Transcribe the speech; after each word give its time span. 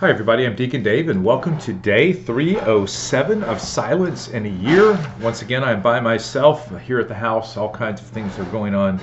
Hi, 0.00 0.08
everybody. 0.08 0.46
I'm 0.46 0.56
Deacon 0.56 0.82
Dave, 0.82 1.10
and 1.10 1.22
welcome 1.22 1.58
to 1.58 1.74
day 1.74 2.14
307 2.14 3.44
of 3.44 3.60
Silence 3.60 4.28
in 4.28 4.46
a 4.46 4.48
Year. 4.48 4.98
Once 5.20 5.42
again, 5.42 5.62
I'm 5.62 5.82
by 5.82 6.00
myself 6.00 6.72
here 6.80 7.00
at 7.00 7.06
the 7.06 7.14
house. 7.14 7.58
All 7.58 7.68
kinds 7.68 8.00
of 8.00 8.06
things 8.06 8.38
are 8.38 8.46
going 8.46 8.74
on 8.74 8.98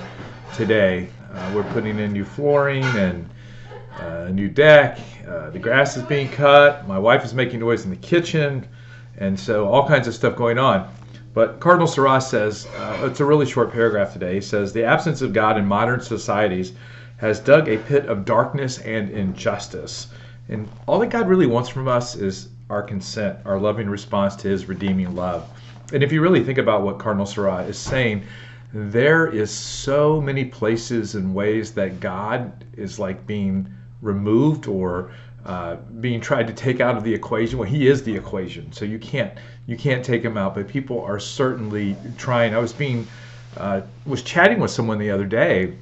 today. 0.56 1.08
Uh, 1.32 1.52
we're 1.54 1.72
putting 1.72 2.00
in 2.00 2.12
new 2.12 2.24
flooring 2.24 2.82
and 2.82 3.30
uh, 4.00 4.24
a 4.26 4.32
new 4.32 4.48
deck. 4.48 4.98
Uh, 5.24 5.50
the 5.50 5.58
grass 5.60 5.96
is 5.96 6.02
being 6.02 6.28
cut. 6.30 6.88
My 6.88 6.98
wife 6.98 7.24
is 7.24 7.32
making 7.32 7.60
noise 7.60 7.84
in 7.84 7.90
the 7.90 7.96
kitchen, 7.96 8.66
and 9.18 9.38
so 9.38 9.68
all 9.68 9.86
kinds 9.86 10.08
of 10.08 10.14
stuff 10.14 10.34
going 10.34 10.58
on. 10.58 10.92
But 11.32 11.60
Cardinal 11.60 11.86
Sarah 11.86 12.20
says 12.20 12.66
uh, 12.76 13.06
it's 13.08 13.20
a 13.20 13.24
really 13.24 13.46
short 13.46 13.70
paragraph 13.70 14.14
today. 14.14 14.34
He 14.34 14.40
says 14.40 14.72
the 14.72 14.82
absence 14.82 15.22
of 15.22 15.32
God 15.32 15.58
in 15.58 15.64
modern 15.64 16.00
societies 16.00 16.72
has 17.18 17.38
dug 17.38 17.68
a 17.68 17.78
pit 17.78 18.06
of 18.06 18.24
darkness 18.24 18.80
and 18.80 19.10
injustice. 19.10 20.08
And 20.48 20.68
all 20.86 20.98
that 21.00 21.10
God 21.10 21.28
really 21.28 21.46
wants 21.46 21.68
from 21.68 21.88
us 21.88 22.16
is 22.16 22.48
our 22.70 22.82
consent, 22.82 23.38
our 23.44 23.58
loving 23.58 23.88
response 23.88 24.36
to 24.36 24.48
his 24.48 24.66
redeeming 24.66 25.14
love. 25.14 25.48
And 25.92 26.02
if 26.02 26.12
you 26.12 26.20
really 26.20 26.42
think 26.44 26.58
about 26.58 26.82
what 26.82 26.98
Cardinal 26.98 27.26
Sarah 27.26 27.62
is 27.62 27.78
saying, 27.78 28.24
there 28.72 29.26
is 29.26 29.50
so 29.50 30.20
many 30.20 30.44
places 30.44 31.14
and 31.14 31.34
ways 31.34 31.72
that 31.72 32.00
God 32.00 32.64
is 32.76 32.98
like 32.98 33.26
being 33.26 33.66
removed 34.02 34.68
or 34.68 35.10
uh, 35.46 35.76
being 36.00 36.20
tried 36.20 36.46
to 36.46 36.52
take 36.52 36.80
out 36.80 36.96
of 36.96 37.04
the 37.04 37.14
equation. 37.14 37.58
Well, 37.58 37.68
he 37.68 37.86
is 37.86 38.02
the 38.02 38.14
equation, 38.14 38.70
so 38.72 38.84
you 38.84 38.98
can't 38.98 39.32
you 39.66 39.76
can't 39.76 40.04
take 40.04 40.22
him 40.22 40.36
out. 40.36 40.54
But 40.54 40.68
people 40.68 41.00
are 41.02 41.18
certainly 41.18 41.96
trying. 42.18 42.54
I 42.54 42.58
was 42.58 42.72
being 42.72 43.06
uh, 43.56 43.80
was 44.04 44.22
chatting 44.22 44.60
with 44.60 44.70
someone 44.70 44.98
the 44.98 45.10
other 45.10 45.24
day, 45.24 45.74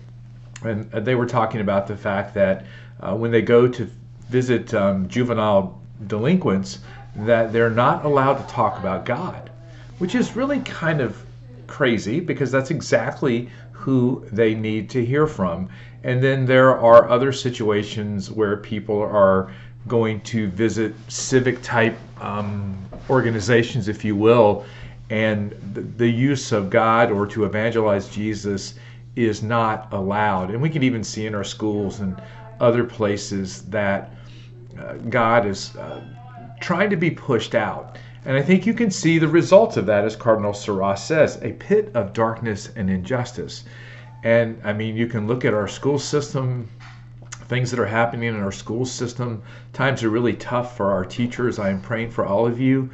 and 0.62 0.89
they 0.92 1.17
were 1.17 1.27
talking 1.27 1.61
about 1.61 1.89
the 1.89 1.97
fact 1.97 2.34
that 2.34 2.64
uh, 3.01 3.17
when 3.17 3.33
they 3.33 3.42
go 3.42 3.67
to 3.67 3.91
visit 4.29 4.75
um, 4.75 5.09
juvenile 5.09 5.80
delinquents 6.07 6.79
that 7.17 7.53
they're 7.53 7.71
not 7.71 8.05
allowed 8.05 8.34
to 8.34 8.53
talk 8.53 8.78
about 8.78 9.05
God, 9.05 9.50
which 9.98 10.14
is 10.14 10.37
really 10.37 10.61
kind 10.61 11.00
of 11.00 11.23
crazy 11.67 12.20
because 12.20 12.50
that's 12.50 12.70
exactly 12.70 13.48
who 13.73 14.25
they 14.33 14.55
need 14.55 14.91
to 14.91 15.05
hear 15.05 15.27
from. 15.27 15.69
And 16.05 16.23
then 16.23 16.45
there 16.45 16.77
are 16.77 17.09
other 17.09 17.33
situations 17.33 18.31
where 18.31 18.56
people 18.56 19.00
are 19.00 19.53
going 19.89 20.20
to 20.23 20.48
visit 20.48 20.95
civic 21.09 21.62
type 21.62 21.97
um, 22.20 22.77
organizations, 23.09 23.89
if 23.89 24.05
you 24.05 24.17
will, 24.17 24.65
and 25.11 25.53
the, 25.75 25.83
the 25.83 26.09
use 26.09 26.53
of 26.53 26.69
God 26.69 27.11
or 27.11 27.27
to 27.28 27.45
evangelize 27.45 28.09
Jesus 28.09 28.75
is 29.15 29.43
not 29.43 29.93
allowed. 29.93 30.50
And 30.50 30.61
we 30.61 30.69
can 30.69 30.83
even 30.83 31.03
see 31.03 31.27
in 31.27 31.34
our 31.34 31.45
schools 31.45 32.00
and 32.00 32.20
other 32.61 32.84
places 32.84 33.62
that 33.62 34.11
uh, 34.80 34.94
God 35.08 35.46
is 35.46 35.74
uh, 35.77 36.02
trying 36.60 36.91
to 36.91 36.96
be 36.96 37.10
pushed 37.10 37.55
out. 37.55 37.98
And 38.24 38.36
I 38.36 38.42
think 38.42 38.66
you 38.66 38.74
can 38.74 38.91
see 38.91 39.19
the 39.19 39.28
results 39.28 39.77
of 39.77 39.86
that, 39.86 40.05
as 40.05 40.16
Cardinal 40.16 40.52
Sarah 40.52 40.96
says, 40.96 41.38
a 41.42 41.52
pit 41.52 41.91
of 41.94 42.12
darkness 42.12 42.70
and 42.74 42.91
injustice. 42.91 43.64
And 44.24 44.60
I 44.64 44.72
mean, 44.72 44.97
you 44.97 45.06
can 45.06 45.28
look 45.28 45.44
at 45.44 45.54
our 45.54 45.69
school 45.69 45.98
system, 45.98 46.69
things 47.48 47.70
that 47.70 47.78
are 47.78 47.86
happening 47.86 48.28
in 48.28 48.42
our 48.42 48.50
school 48.50 48.84
system. 48.84 49.42
Times 49.72 50.02
are 50.02 50.10
really 50.10 50.34
tough 50.34 50.77
for 50.77 50.91
our 50.91 51.04
teachers. 51.04 51.60
I 51.60 51.70
am 51.70 51.80
praying 51.80 52.10
for 52.10 52.27
all 52.27 52.47
of 52.47 52.58
you. 52.58 52.91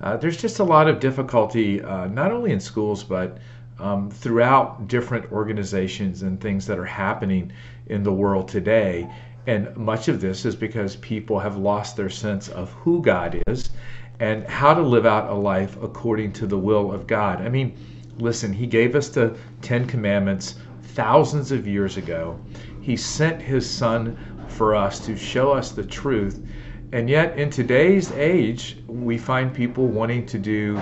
Uh, 0.00 0.16
there's 0.16 0.36
just 0.36 0.60
a 0.60 0.64
lot 0.64 0.88
of 0.88 1.00
difficulty, 1.00 1.82
uh, 1.82 2.06
not 2.06 2.30
only 2.30 2.52
in 2.52 2.60
schools, 2.60 3.02
but 3.02 3.38
um, 3.78 4.10
throughout 4.10 4.88
different 4.88 5.32
organizations 5.32 6.22
and 6.22 6.40
things 6.40 6.66
that 6.66 6.78
are 6.78 6.84
happening 6.84 7.52
in 7.88 8.02
the 8.02 8.12
world 8.12 8.48
today. 8.48 9.10
And 9.46 9.76
much 9.76 10.08
of 10.08 10.20
this 10.20 10.44
is 10.44 10.56
because 10.56 10.96
people 10.96 11.38
have 11.38 11.56
lost 11.56 11.96
their 11.96 12.10
sense 12.10 12.48
of 12.48 12.72
who 12.72 13.00
God 13.00 13.40
is 13.46 13.70
and 14.18 14.44
how 14.46 14.74
to 14.74 14.82
live 14.82 15.06
out 15.06 15.30
a 15.30 15.34
life 15.34 15.76
according 15.82 16.32
to 16.32 16.46
the 16.46 16.58
will 16.58 16.92
of 16.92 17.06
God. 17.06 17.40
I 17.40 17.48
mean, 17.48 17.76
listen, 18.18 18.52
He 18.52 18.66
gave 18.66 18.96
us 18.96 19.08
the 19.08 19.36
Ten 19.62 19.86
Commandments 19.86 20.56
thousands 20.82 21.52
of 21.52 21.66
years 21.66 21.96
ago. 21.96 22.40
He 22.80 22.96
sent 22.96 23.40
His 23.40 23.68
Son 23.68 24.16
for 24.48 24.74
us 24.74 25.04
to 25.06 25.16
show 25.16 25.52
us 25.52 25.70
the 25.70 25.84
truth. 25.84 26.44
And 26.92 27.08
yet, 27.08 27.38
in 27.38 27.50
today's 27.50 28.10
age, 28.12 28.78
we 28.86 29.18
find 29.18 29.52
people 29.54 29.86
wanting 29.86 30.26
to 30.26 30.38
do 30.38 30.80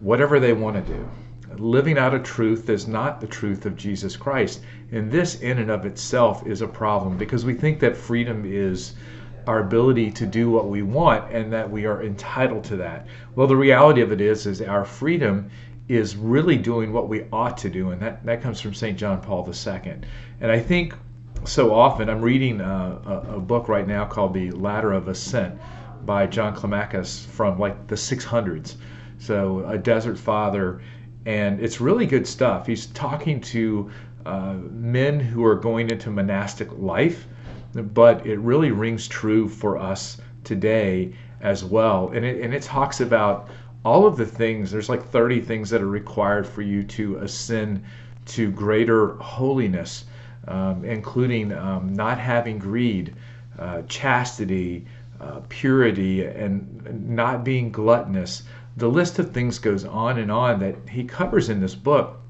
whatever 0.00 0.40
they 0.40 0.52
want 0.52 0.76
to 0.76 0.92
do 0.92 1.08
living 1.60 1.98
out 1.98 2.14
a 2.14 2.18
truth 2.18 2.66
that's 2.66 2.86
not 2.86 3.20
the 3.20 3.26
truth 3.26 3.66
of 3.66 3.76
Jesus 3.76 4.16
Christ. 4.16 4.60
And 4.92 5.10
this, 5.10 5.40
in 5.40 5.58
and 5.58 5.70
of 5.70 5.86
itself, 5.86 6.46
is 6.46 6.62
a 6.62 6.68
problem 6.68 7.16
because 7.16 7.44
we 7.44 7.54
think 7.54 7.80
that 7.80 7.96
freedom 7.96 8.44
is 8.46 8.94
our 9.46 9.60
ability 9.60 10.10
to 10.10 10.26
do 10.26 10.50
what 10.50 10.68
we 10.68 10.82
want 10.82 11.30
and 11.32 11.52
that 11.52 11.70
we 11.70 11.84
are 11.86 12.02
entitled 12.02 12.64
to 12.64 12.76
that. 12.76 13.06
Well, 13.34 13.46
the 13.46 13.56
reality 13.56 14.00
of 14.00 14.12
it 14.12 14.20
is, 14.20 14.46
is 14.46 14.62
our 14.62 14.84
freedom 14.84 15.50
is 15.88 16.16
really 16.16 16.56
doing 16.56 16.92
what 16.92 17.08
we 17.08 17.24
ought 17.32 17.58
to 17.58 17.68
do, 17.68 17.90
and 17.90 18.00
that, 18.00 18.24
that 18.24 18.40
comes 18.40 18.60
from 18.60 18.72
St. 18.72 18.98
John 18.98 19.20
Paul 19.20 19.46
II. 19.46 19.96
And 20.40 20.50
I 20.50 20.58
think 20.58 20.94
so 21.44 21.74
often, 21.74 22.08
I'm 22.08 22.22
reading 22.22 22.60
a, 22.60 23.00
a, 23.06 23.36
a 23.36 23.40
book 23.40 23.68
right 23.68 23.86
now 23.86 24.06
called 24.06 24.32
The 24.32 24.50
Ladder 24.52 24.92
of 24.92 25.08
Ascent 25.08 25.58
by 26.06 26.26
John 26.26 26.54
Climacus 26.54 27.26
from 27.26 27.58
like 27.58 27.86
the 27.86 27.96
600s. 27.96 28.76
So, 29.18 29.64
a 29.66 29.76
desert 29.76 30.18
father 30.18 30.80
and 31.26 31.60
it's 31.60 31.80
really 31.80 32.06
good 32.06 32.26
stuff. 32.26 32.66
He's 32.66 32.86
talking 32.86 33.40
to 33.40 33.90
uh, 34.26 34.54
men 34.70 35.20
who 35.20 35.44
are 35.44 35.54
going 35.54 35.90
into 35.90 36.10
monastic 36.10 36.68
life, 36.78 37.26
but 37.74 38.26
it 38.26 38.38
really 38.38 38.70
rings 38.70 39.08
true 39.08 39.48
for 39.48 39.78
us 39.78 40.18
today 40.44 41.12
as 41.40 41.64
well. 41.64 42.10
And 42.14 42.24
it, 42.24 42.42
and 42.42 42.54
it 42.54 42.62
talks 42.62 43.00
about 43.00 43.48
all 43.84 44.06
of 44.06 44.16
the 44.16 44.26
things, 44.26 44.70
there's 44.70 44.88
like 44.88 45.04
30 45.04 45.40
things 45.42 45.70
that 45.70 45.82
are 45.82 45.88
required 45.88 46.46
for 46.46 46.62
you 46.62 46.82
to 46.84 47.18
ascend 47.18 47.82
to 48.26 48.50
greater 48.50 49.14
holiness, 49.16 50.06
um, 50.48 50.84
including 50.84 51.52
um, 51.52 51.92
not 51.92 52.18
having 52.18 52.58
greed, 52.58 53.14
uh, 53.58 53.82
chastity, 53.82 54.86
uh, 55.20 55.40
purity, 55.48 56.24
and 56.24 57.08
not 57.08 57.44
being 57.44 57.70
gluttonous 57.70 58.42
the 58.76 58.88
list 58.88 59.18
of 59.18 59.30
things 59.30 59.58
goes 59.58 59.84
on 59.84 60.18
and 60.18 60.30
on 60.32 60.58
that 60.60 60.76
he 60.88 61.04
covers 61.04 61.48
in 61.48 61.60
this 61.60 61.74
book. 61.74 62.20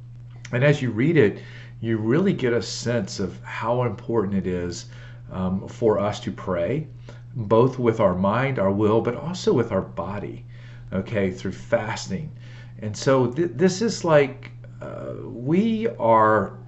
And 0.52 0.62
as 0.62 0.82
you 0.82 0.90
read 0.90 1.16
it, 1.16 1.40
you 1.80 1.96
really 1.96 2.32
get 2.32 2.52
a 2.52 2.62
sense 2.62 3.18
of 3.18 3.42
how 3.42 3.82
important 3.84 4.34
it 4.34 4.46
is 4.46 4.86
um, 5.32 5.66
for 5.68 5.98
us 5.98 6.20
to 6.20 6.32
pray, 6.32 6.86
both 7.34 7.78
with 7.78 8.00
our 8.00 8.14
mind, 8.14 8.58
our 8.58 8.70
will, 8.70 9.00
but 9.00 9.16
also 9.16 9.52
with 9.52 9.72
our 9.72 9.82
body, 9.82 10.44
okay, 10.92 11.30
through 11.30 11.52
fasting. 11.52 12.30
And 12.78 12.96
so 12.96 13.26
th- 13.28 13.52
this 13.54 13.82
is 13.82 14.04
like 14.04 14.50
uh, 14.80 15.14
we 15.24 15.88
are 15.98 16.58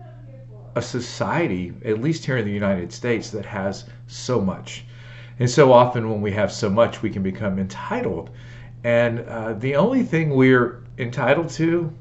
a 0.74 0.82
society, 0.82 1.72
at 1.84 2.00
least 2.00 2.24
here 2.24 2.36
in 2.36 2.44
the 2.44 2.52
United 2.52 2.92
States, 2.92 3.30
that 3.30 3.44
has 3.44 3.84
so 4.06 4.40
much. 4.40 4.84
And 5.38 5.48
so 5.48 5.72
often 5.72 6.10
when 6.10 6.22
we 6.22 6.32
have 6.32 6.50
so 6.50 6.70
much, 6.70 7.02
we 7.02 7.10
can 7.10 7.22
become 7.22 7.58
entitled 7.58 8.30
and 8.84 9.20
uh, 9.20 9.54
the 9.54 9.76
only 9.76 10.02
thing 10.02 10.30
we're 10.30 10.82
entitled 10.98 11.48
to, 11.50 11.92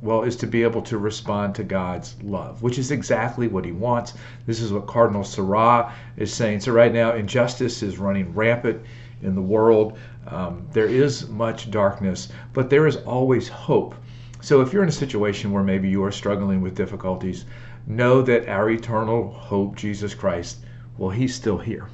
well, 0.00 0.22
is 0.22 0.36
to 0.36 0.46
be 0.46 0.62
able 0.62 0.82
to 0.82 0.98
respond 0.98 1.54
to 1.54 1.64
God's 1.64 2.16
love, 2.22 2.62
which 2.62 2.78
is 2.78 2.90
exactly 2.90 3.48
what 3.48 3.64
He 3.64 3.72
wants. 3.72 4.14
This 4.46 4.60
is 4.60 4.72
what 4.72 4.86
Cardinal 4.86 5.24
Sarah 5.24 5.92
is 6.16 6.32
saying. 6.32 6.60
So, 6.60 6.72
right 6.72 6.92
now, 6.92 7.14
injustice 7.14 7.82
is 7.82 7.98
running 7.98 8.34
rampant 8.34 8.82
in 9.22 9.34
the 9.34 9.42
world. 9.42 9.96
Um, 10.26 10.66
there 10.72 10.86
is 10.86 11.28
much 11.28 11.70
darkness, 11.70 12.28
but 12.52 12.68
there 12.68 12.86
is 12.86 12.96
always 12.96 13.48
hope. 13.48 13.94
So, 14.40 14.60
if 14.60 14.72
you're 14.72 14.82
in 14.82 14.88
a 14.88 14.92
situation 14.92 15.52
where 15.52 15.62
maybe 15.62 15.88
you 15.88 16.04
are 16.04 16.12
struggling 16.12 16.60
with 16.60 16.74
difficulties, 16.74 17.44
know 17.86 18.22
that 18.22 18.48
our 18.48 18.70
eternal 18.70 19.30
hope, 19.30 19.76
Jesus 19.76 20.14
Christ, 20.14 20.58
well, 20.98 21.10
He's 21.10 21.34
still 21.34 21.58
here. 21.58 21.86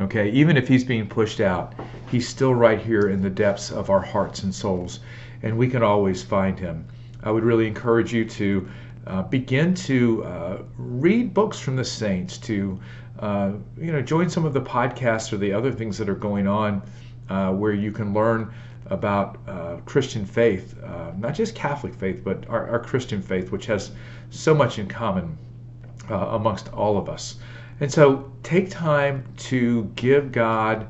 Okay, 0.00 0.30
even 0.30 0.56
if 0.56 0.68
he's 0.68 0.84
being 0.84 1.08
pushed 1.08 1.40
out, 1.40 1.74
he's 2.08 2.28
still 2.28 2.54
right 2.54 2.80
here 2.80 3.08
in 3.08 3.20
the 3.20 3.30
depths 3.30 3.72
of 3.72 3.90
our 3.90 4.00
hearts 4.00 4.44
and 4.44 4.54
souls, 4.54 5.00
and 5.42 5.58
we 5.58 5.66
can 5.66 5.82
always 5.82 6.22
find 6.22 6.56
him. 6.56 6.84
I 7.24 7.32
would 7.32 7.42
really 7.42 7.66
encourage 7.66 8.12
you 8.12 8.24
to 8.24 8.68
uh, 9.08 9.22
begin 9.22 9.74
to 9.74 10.24
uh, 10.24 10.58
read 10.76 11.34
books 11.34 11.58
from 11.58 11.74
the 11.74 11.84
saints, 11.84 12.38
to 12.38 12.78
uh, 13.18 13.52
you 13.76 13.90
know, 13.90 14.00
join 14.00 14.30
some 14.30 14.44
of 14.44 14.52
the 14.52 14.60
podcasts 14.60 15.32
or 15.32 15.36
the 15.36 15.52
other 15.52 15.72
things 15.72 15.98
that 15.98 16.08
are 16.08 16.14
going 16.14 16.46
on 16.46 16.80
uh, 17.28 17.52
where 17.52 17.72
you 17.72 17.90
can 17.90 18.14
learn 18.14 18.52
about 18.86 19.38
uh, 19.48 19.78
Christian 19.84 20.24
faith, 20.24 20.80
uh, 20.84 21.10
not 21.18 21.34
just 21.34 21.56
Catholic 21.56 21.92
faith, 21.92 22.22
but 22.22 22.48
our, 22.48 22.68
our, 22.68 22.78
Christian 22.78 23.20
faith, 23.20 23.50
which 23.50 23.66
has 23.66 23.90
so 24.30 24.54
much 24.54 24.78
in 24.78 24.86
common 24.86 25.36
amongst 26.08 26.72
all 26.72 26.96
of 26.96 27.08
us. 27.08 27.36
And 27.80 27.92
so 27.92 28.32
take 28.42 28.70
time 28.70 29.24
to 29.36 29.84
give 29.94 30.32
God 30.32 30.86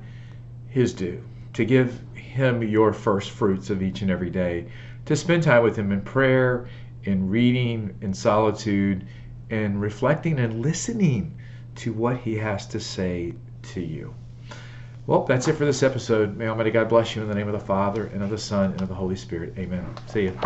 his 0.69 0.93
due, 0.95 1.23
to 1.55 1.65
give 1.65 2.01
him 2.15 2.63
your 2.63 2.93
first 2.93 3.31
fruits 3.31 3.71
of 3.71 3.83
each 3.83 4.03
and 4.03 4.11
every 4.11 4.31
day, 4.31 4.69
to 5.07 5.17
spend 5.17 5.43
time 5.43 5.63
with 5.63 5.77
him 5.77 5.93
in 5.93 6.01
prayer, 6.01 6.69
in 7.05 7.29
reading, 7.29 7.97
in 8.01 8.15
solitude, 8.15 9.07
in 9.51 9.79
reflecting 9.79 10.39
and 10.39 10.63
listening 10.63 11.39
to 11.77 11.93
what 11.93 12.17
he 12.19 12.37
has 12.37 12.67
to 12.67 12.81
say 12.81 13.35
to 13.63 13.81
you. 13.81 14.15
Well, 15.07 15.25
that's 15.25 15.49
it 15.49 15.55
for 15.55 15.65
this 15.65 15.83
episode. 15.83 16.37
May 16.37 16.49
Almighty 16.49 16.71
God 16.71 16.89
bless 16.89 17.17
you 17.17 17.23
in 17.23 17.29
the 17.29 17.35
name 17.35 17.49
of 17.49 17.55
the 17.55 17.67
Father, 17.67 18.07
and 18.09 18.23
of 18.23 18.29
the 18.29 18.39
Son, 18.39 18.73
and 18.73 18.83
of 18.83 18.89
the 18.89 18.95
Holy 18.95 19.17
Spirit. 19.17 19.55
Amen. 19.57 19.87
See 20.07 20.25
you. 20.25 20.39